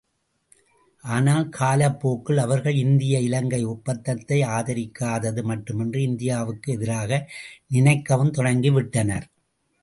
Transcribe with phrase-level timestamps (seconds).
[1.03, 7.21] ஆனால், காலப் போக்கில் அவர்கள் இந்திய இலங்கை ஒப்பந்தத்தை ஆதரிக்காதது மட்டுமன்றி, இந்தியாவுக்கு எதிராக
[7.73, 9.27] நினைக்கவும் தொடங்கிவிட்டனர்.